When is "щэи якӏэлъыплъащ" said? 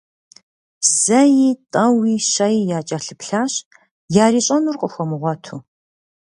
2.31-3.53